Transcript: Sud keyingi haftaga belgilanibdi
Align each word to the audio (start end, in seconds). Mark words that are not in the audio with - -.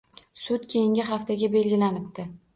Sud 0.45 0.65
keyingi 0.71 1.05
haftaga 1.11 1.51
belgilanibdi 1.59 2.29